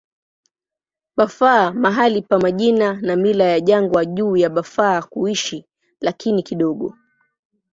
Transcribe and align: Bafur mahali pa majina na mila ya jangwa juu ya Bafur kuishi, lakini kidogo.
Bafur 1.17 1.73
mahali 1.73 2.21
pa 2.21 2.39
majina 2.39 2.93
na 3.01 3.15
mila 3.15 3.43
ya 3.43 3.59
jangwa 3.61 4.05
juu 4.05 4.37
ya 4.37 4.49
Bafur 4.49 5.09
kuishi, 5.09 5.65
lakini 6.01 6.43
kidogo. 6.43 6.95